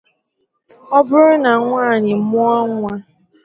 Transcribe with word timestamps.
Ọ 0.97 0.99
bụrụ 1.07 1.33
na 1.43 1.51
nwanyị 1.65 2.13
mụa 2.29 2.57
nwa 2.73 2.93